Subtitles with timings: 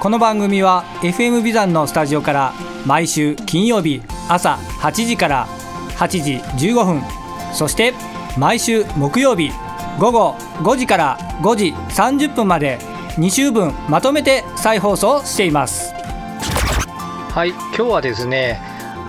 [0.00, 2.52] この番組は FM ビザンのスタジオから
[2.86, 5.48] 毎週金曜日朝8時から
[5.96, 6.34] 8時
[6.70, 7.02] 15分
[7.52, 7.94] そして
[8.38, 9.50] 毎週木曜日
[9.98, 12.78] 午後5時から5時30分まで
[13.16, 15.92] 2週分まとめて再放送しています。
[15.92, 18.60] はい今日はですね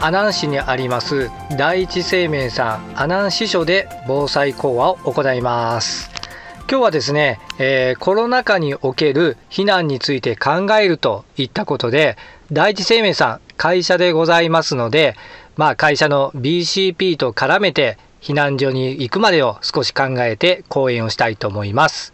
[0.02, 6.09] 阿南市にあります第一生命さん阿南支所で防災講話を行います。
[6.72, 12.16] 今日はですね、えー、コロナ禍における避難について考えるといったことで
[12.52, 15.16] 第一生命さん会社でございますので
[15.58, 22.14] まあ会社の BCP と絡めて避難所に行くまでを少し考えて講演をしたいと思います。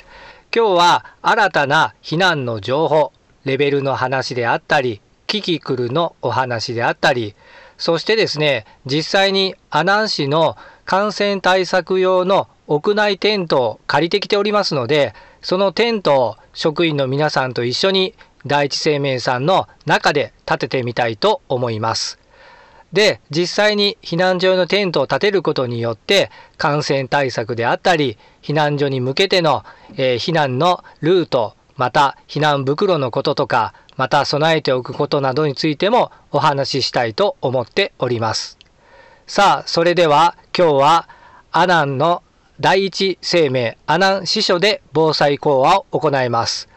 [0.55, 3.11] 今日は新たな避難の情報
[3.43, 7.35] レベルの話であったりキキクルのお話であったり
[7.77, 18.15] そしてですね、実際に阿南市の感染対策用の屋内テントを借りてきておりますので、そのテントを職員の皆さんと一緒に
[18.47, 22.19] 第一生命さんの中で建ててみたいと思います。
[22.93, 29.63] で、実際に避難所用のテントを建てることによって感染対策であったり、避難所に向けての、
[29.97, 38.57] えー、避難のルート、また避難袋のこととか、また備えておくことなどについてもお話ししたいと思っております。
[39.27, 41.09] さあ、それでは今日は
[41.51, 42.21] 阿南の
[42.59, 46.69] 第一生命阿南支所で防災講話を行います。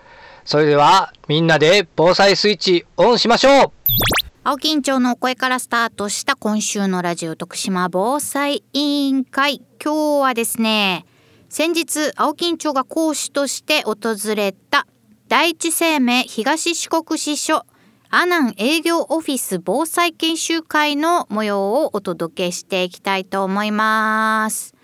[0.48, 3.72] それではみんなで防災スイッチオンしましょう
[4.44, 11.04] 青木院長のお声からスタートした今週のラジオ徳島防災委員会今日はですね
[11.50, 14.86] 先日青木院長が講師として訪れた
[15.28, 17.66] 第一生命東四国支所
[18.08, 24.77] 阿南営業オフィス防災研修会の模様をお届けしていきたいと思います。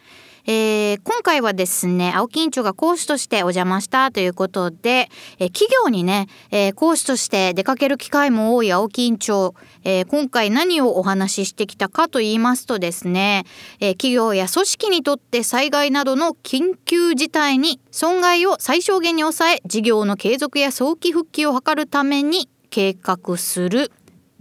[0.46, 9.54] えー、今回はですね青木院長が講師としてお邪魔したということで、えー、企業にね、えー、講師として出かける機会も多い青木院長、
[9.84, 13.44] え、今回何をお話ししてきたかと言いますとですね、
[13.80, 23.92] え、企業や組織にとって災害などの緊急事態に損害を最小限に抑え事業の継続や早期復帰を図るために計画する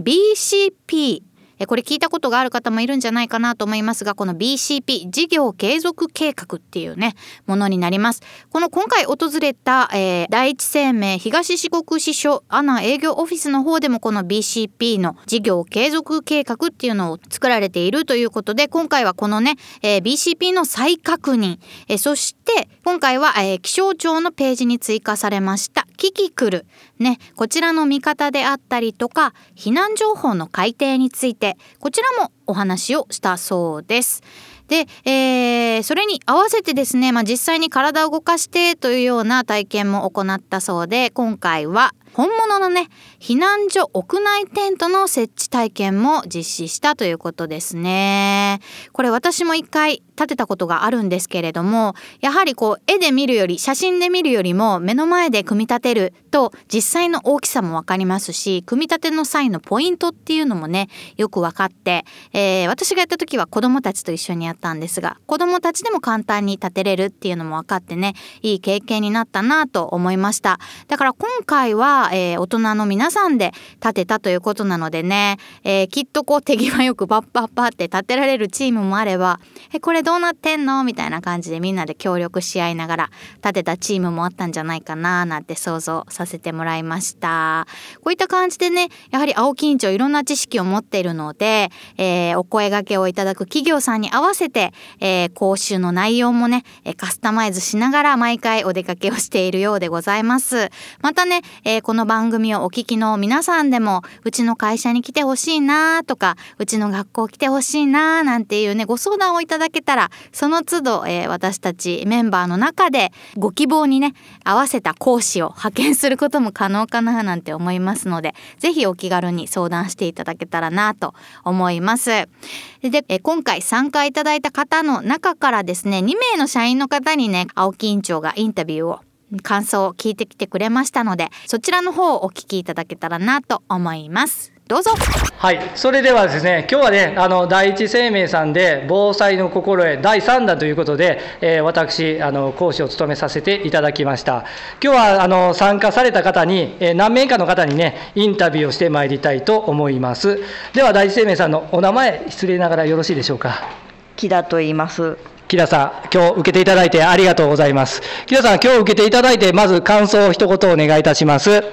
[0.02, 1.22] BCP
[1.66, 7.16] これ聞いたことがある方もいるんじゃないかなと思いますがこの BCP 事業継続計画っていうね
[7.46, 8.22] ものになります。
[8.50, 26.66] この今回訪れた、えー、第一生命東四国支所アナ営業オフィスの方でもこの BCP の事業継続計画っていうのを作られているということで今回はこのね、えー、BCP の再確認、えー、そして今回は、えー、気象庁のページに追加されましたキキクル。
[27.00, 34.22] ねこちらの見方であったりとか避難情報の改定についてこちらもお話をしたそうです。
[34.68, 48.60] で、えー、それに合わせてですね、まあ、実際に体を動かしてというような体験も行ったそうで今回は本物のね避難所屋内テントの設置体験も実施したということですね。
[48.92, 70.60] これ私も一回立てたことがあるんですけれどもやはりこう絵で見るより写真で見るよりも目の前で組み立てると実際の大きさも分かりますし組み立ての際のポイントっていうのもねよく分かって、えー、私がやった時は子どもたちと一緒にやったんですが子どもたちでも簡単に立てれるっていうのも分かってねいい経験になったなと思いました。
[70.88, 79.40] だから今回はえー、大人の皆さんで建てたということなのでね、えー、きっとこう手際よくパッパッパって建てられるチームもあれば
[79.74, 83.10] 「えこれどうなってんの?」みたいな感じでみんなで協力し合いながら
[83.42, 87.68] 建てたチームもあったんじゃないかななんて想像させてもらいました
[88.02, 96.64] こういった感じでねやはり青木院長いろんな知識を持っているので、えー、お声がけをいただく企業さんに合わせて、えー、講習の内容もね
[96.98, 100.70] カスタマイズしながら毎回お出かけをしているようでございます
[101.02, 121.14] またね、えー、この番組をお聞きの皆さんでもうちの会社に来てほしいなとかうちの学校来てほしいななんていうねご相談をいただけたらその都度、えー、私たちメンバーの中でご希望にね合わせた講師を派遣することも可能かななんて思いますので是非お気軽に相談していただけたらなと
[121.44, 122.10] 思います。
[122.10, 129.02] でえ今回参加いただいた方の中からですね2名の社員の方にね青木院長がインタビューを
[129.42, 134.52] 感想を聞いてきてくれましたのでそちらの方をお聞きいただけたらなと思います。
[134.66, 134.92] どうぞ。
[135.38, 135.60] はい。
[135.76, 144.46] それではですね今日はねあの第一生命さんで防災の心得第3弾ということで、えー、私あの講師を務めさせていただきました。
[144.82, 150.40] 今日はあの参加された方に、えー、何名かの方にねインタビューをしてまいりたいと思います。
[150.74, 153.68] では第一生命さんのお名前失礼ながらよろしいでしょうか？
[154.16, 155.18] 木田と言います
[155.54, 158.02] 木田さん、今日受けていただいてありがとうございます。
[158.26, 161.64] 木田さん、今日受けていただいて、まず感想を一言お願いいたします。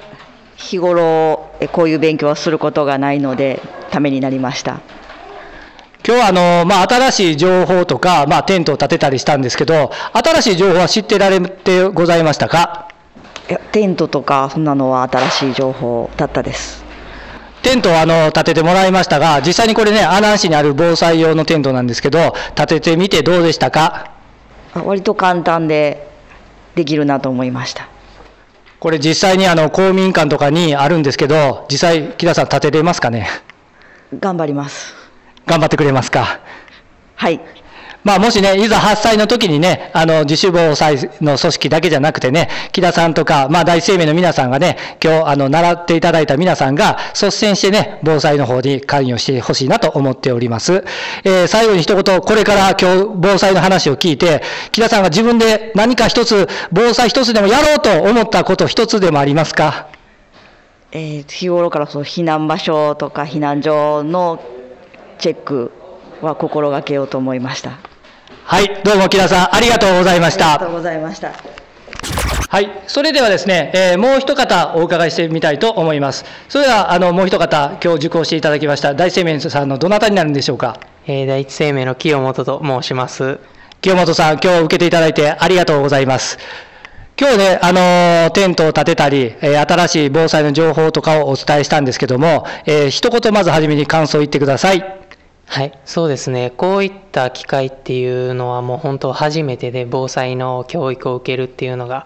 [0.55, 4.81] 日頃こういう勉強をすることがないのでためになりました
[6.07, 12.87] 今日はあの、まあ、新しい情報とか、まあ、テントを建てたりしたんですけど新しい情報は知ってられてございましたか？
[13.49, 16.80] いやテントとかそんなのは新しい情報だったです
[17.63, 24.11] テントをあの建ててもらいましたが実際にこれね阿南市にある防災用のテントなんですけど建ててみてどうでしたか？
[24.73, 26.07] 割と簡単で
[26.75, 27.87] できるなと思いました
[28.79, 33.27] これ実際にあの公民館とかにあるんですけど、実際、木田さん、立てれますかね？
[34.19, 34.95] 頑張ります。
[35.45, 36.39] 頑張ってくれますか？
[37.13, 37.39] はい。
[38.03, 50.83] まあ、もしね、いざ発災の時にね、あの、自主防災の組織だけじゃなくてね、木田さんとか、まあ、大生命の皆さんがね、今日、あの、習っていただいた皆さんが、率先してね、防災の方に関与してほしいなと思っております。
[51.23, 59.87] えー、最後に一言、これから今日、防災の話を聞いて、木田さんが自分で何か一つ、防災一つでもやろうと思ったこと一つでもありますか？
[60.91, 64.43] えー、日頃からその避難場所とか避難所の
[65.19, 65.71] チェック
[66.21, 67.79] は心がけようと思いました。
[68.51, 70.55] はい、どうも木田さん、ありがとうございました。
[70.55, 71.31] ありがとうございました。
[72.49, 76.25] はい、それではですね、えー、もう一方お伺いしてみたいと思います。
[76.49, 80.77] それでは、あの、もう一方、今日受講していただきました、大生命さんのどなたになるんでしょうか？
[81.07, 83.39] えー、第一生命の清本と申します。
[83.79, 86.37] 清本さん、今日受けていただいてありがとうございます。
[87.17, 94.97] 今日ね、あのー、テントを建てたり、えー、新しい防災の情報とかをお伝えしたんですけども、えー、一言まずはじめに感想を言ってください。
[95.53, 96.53] はい、そうですね。
[96.55, 102.05] こういった機会っていうのはもう本当初めてで防災の教育を受けるっていうのが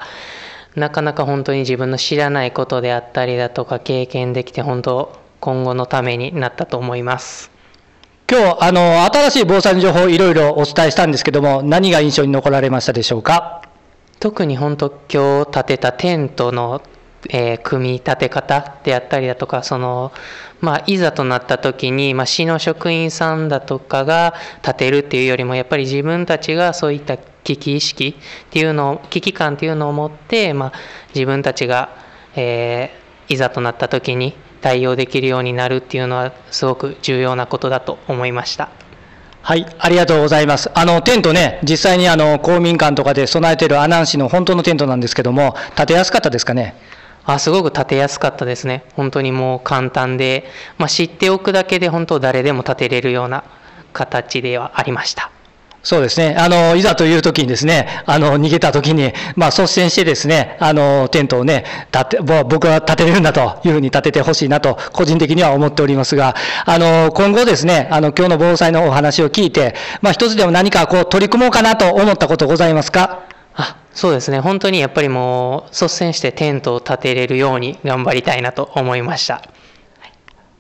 [0.75, 7.51] なかなか本当に自分の知らないことであったりだとか経験できて本当今後のためになったと思います。
[8.27, 13.61] 今日あの新しい防災の情報をいろいろお伝えしたんですけども何が印象に残られましたでしょうか？
[14.19, 16.81] 特に本当今日建てたテントの
[17.29, 20.11] えー、組み立て方であったりだとかその、
[20.61, 28.15] まあ、いざとなった時に、まあ、市の職員さんだとかが立てるっていうよりもやっぱり自分たちがそういった危機意識
[28.47, 30.73] っていうのを危機感っていうのを持って、まあ、
[31.13, 31.89] 自分たちが、
[32.35, 38.69] えー、いざとなった時に対応できるようになるっていうのはすごく重要なことだと思いました。
[39.43, 40.71] はい、ありがとうございます。
[40.73, 46.73] あの、テントね、実際にあの、公民館とかで備えている阿南市の本当のテントなんですけども、建てやすかったですかね？
[47.25, 48.83] あすごく立てやすかったですね。
[48.95, 50.45] 本当にもう簡単で、
[50.77, 53.43] まあ、知っておくだけで本当誰でも立てれるような
[53.93, 55.31] 形ではありました。
[55.81, 56.35] そうですね。
[56.39, 61.63] あの、いざという時にですね、あの、逃げた時に、まあ、率先してですね、あの、テントをね、
[61.93, 66.35] 立て、僕は立てれるんだというふうに立ててほしいなと、個人的には思っておりますが、
[66.65, 73.34] あの、今後ですね、あの、今日の防災のお話を聞いて、まあ、一つでも何かこう、取り組もうかなと思ったことございますか？
[73.95, 79.41] そうですね、本当にやっぱりもう率先してテントを建てれるように頑張りたいなと思いました。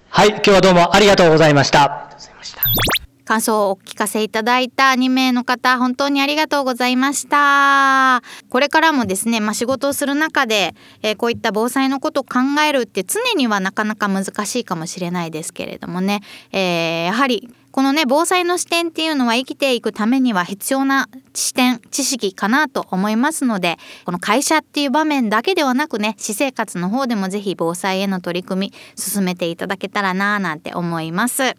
[0.09, 1.83] はい、今日はどうもありがとうございました。
[1.83, 2.94] ありがとうございました。
[3.25, 31.57] 感想をお聞かせいただいた2名の方本当にありがとうございましたこれからもですね、まあ、仕事をする中で、えー、こういった防災のことを考えるって常にはなかなか難しいかもしれないですけれどもね、えー、やはりこのね防災の視点っていうのは生きていくためには必要な視点知識かなと思いますのでこの会社っていう場面だけではなくね私生活の方でも是非防災への取り組み進めていただけたらななんて思います。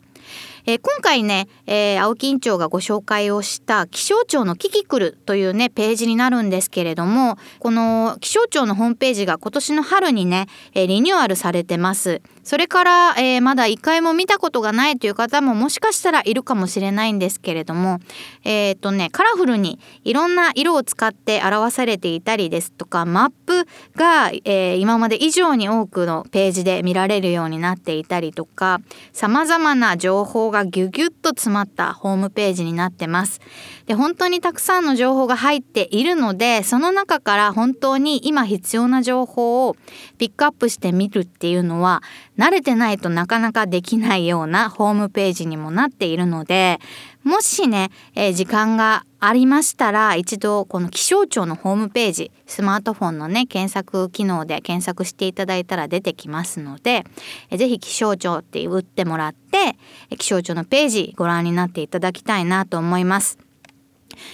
[0.68, 12.20] えー、今回ね、えー、青木院長がご紹介をした気象庁のキキクルというねページになるんですけれどもこの気象庁のホームページが今年の春にね、え、リニューアルされてます。
[12.42, 17.98] それから、え、まだ一回も見たことがないという方ももしかしたらいるかもしれないんですけれども
[18.44, 28.80] えっ、とねカラフルにいろんな色を使って表されていたりですとかマップが、え、今まで以上に多くのページで見られるようになっていたりとか
[29.12, 33.40] さまざまな情報ががギュギュッと詰まったホームページになってます。
[33.86, 39.76] で本当にたくさんの情報が入っているのでその中から本当に今必要な情報を
[40.18, 42.02] ピックアップしてみるっていうのは
[42.36, 46.80] 慣れてないとなかなかできないようなホームページにもなっているので
[47.26, 57.04] もしね、えー、時間がありましたら一度この気象庁のホームページスマートフォンのね検索機能で検索していただいたら出てきますので
[57.50, 59.76] 是非気象庁って打ってもらって
[60.18, 63.45] 気象庁のページご覧になっていただきたいなと思います。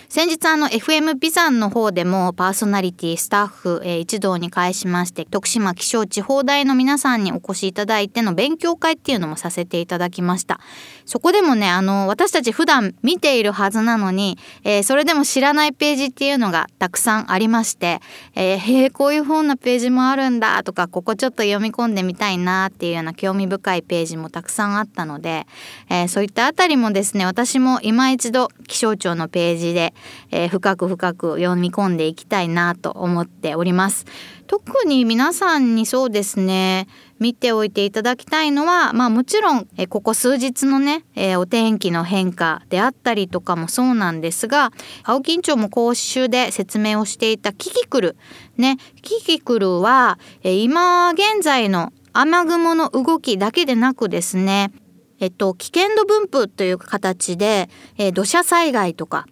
[0.09, 10.61] 先日あの FM ビザンの方でもパーソナリティスタッフ、えー、一堂に会しまして徳島気象地方大の皆さんにお越しいただいての勉強会っていうのもさせていただきました。
[11.05, 18.01] そこでもねあの私たち普段見ているはずなのに、えー、それでも知らないページっていうのがたくさんありまして、
[18.35, 25.47] えー、へえこういう風なページもあるんだとかここちょっと読み込んでみたいなっていうような興味深いページもたくさんあったので、
[25.89, 29.95] えー、そういったあたりもですね私も今一度気象庁のページで、
[30.31, 34.07] えー、深く深く読み込んでいきたいなと思っております。
[34.53, 36.87] 特に皆さんにそうですね
[37.19, 44.71] 見ておいていただきたいのはまあもちろんえここ数日のね、え、お天気の変化であったりとかもそうなんですが
[45.05, 48.17] 青木院長も講習で説明をしていたキキクル
[48.59, 54.71] ねキキクルは、え、今現在の雨雲の動きだけでなくですね
[55.19, 59.27] えっと、危険度分布という形で、え、土砂災害とか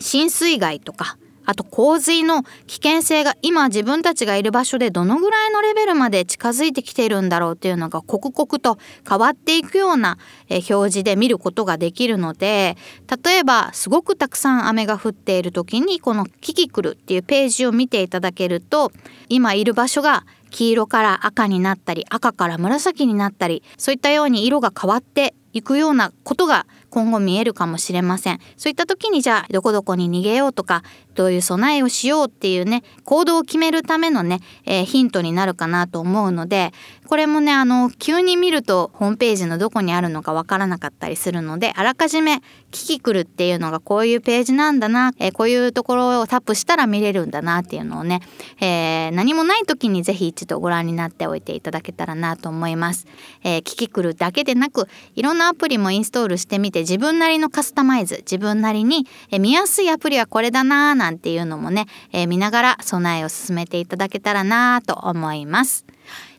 [0.00, 1.16] 浸水害とか
[1.50, 8.78] あと洪水の危険性が今自分たちがいる場所でどのぐらいのレベルまで近づいてきているんだろうっていうのが刻々と
[9.08, 12.76] 変わっていくような表示で見ることができるので
[13.24, 18.92] 例えばすごくたくさん雨が降っている時にこの「キキクル」っていうページを見ていただけると
[19.28, 30.82] 今いる場所が黄色から赤になったり赤から紫になったりそういったように色が変わっていくようなことが今後見えるかもしれませんそういった時にじゃあどこどこに逃げようとか
[31.14, 36.72] どういう備えをしようっていうね行動を決めるためのね、えー、ヒントになるかなと思うので
[37.06, 48.20] これもねあの急に見るとホームページのどこにあるのかわからなかったりするのであらかじめキキクルっていうのがこういうページなんだな、えー、こういうところをタップしたら見れるんだなっていうのをね、
[48.60, 53.06] えー、何もない時にぜひ一度ご覧になっておいていただけたらなと思います。
[53.42, 65.84] えー、キキクルだけでなくいろんなアプリもインストールしてみて自分なりのカスタマイズ自分なりに、え、見やすいアプリはこれだなーなんていうのもね、え、見ながら備えを進めていただけたらなと思います。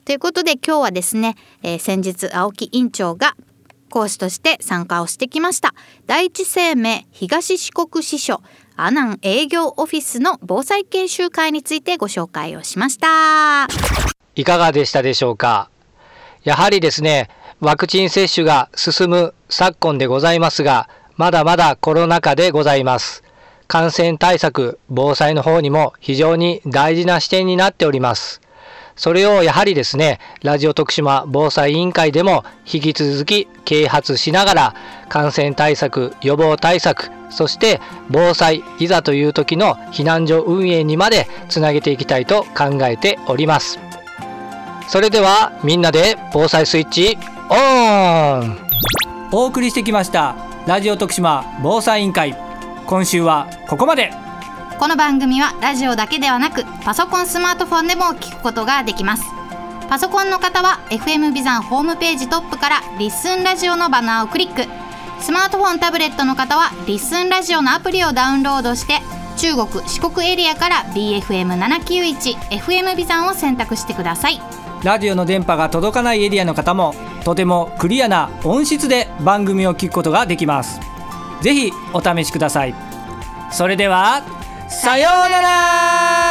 [0.05, 3.35] ということで今日はですね、え、先日青木院長が
[3.89, 5.73] 講師として参加をしてきました。
[6.07, 8.41] 第一生命東四国支所
[8.77, 13.67] 阿南営業オフィスの防災研修会についてご紹介をしました。
[14.35, 15.69] いかがでしたでしょうか？
[16.45, 17.29] やはりですね
[17.59, 23.23] ワクチン接種が進む昨今でございますがまだまだコロナ禍でございます
[23.67, 28.41] 感染対策防災の方にも非常に大事な視点になっております
[28.95, 34.75] それをやはりですね、ラジオ徳島防災委員会でも引き続き啓発しながら
[35.09, 43.79] 感染対策、予防対策、そして防災、いざという時の避難所運営にまでつなげていきたいと考えております。
[44.87, 47.17] それではみんなで防災スイッチ
[47.49, 47.55] オ
[48.45, 50.35] ンお送りしてきました
[50.67, 52.35] ラジオ徳島防災委員会。
[52.85, 54.11] 今週はここまで。
[54.77, 59.23] この番組はラジオだけではなくパソコンスマートフォンでも聞くことができます。
[59.87, 64.65] パソコンの方は FM ビザンホームページトップからリッスンラジオのバナーをクリック。
[65.21, 68.99] スマートフォンタブレットの方はリッスンラジオのアプリをダウンロードして
[69.37, 74.41] 中国四国エリアから BFM791FM ビザンを選択してください。
[74.83, 76.93] ラジオの電波が届かないエリアの方も
[77.23, 80.79] とてもクリアな音質で番組を聞くことができます。
[81.41, 82.75] ぜひお試しください。
[83.51, 84.23] それでは
[84.69, 86.30] さようなら。